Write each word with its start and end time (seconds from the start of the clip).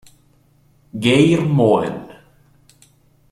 Geir 1.03 1.45
Moen 1.45 1.93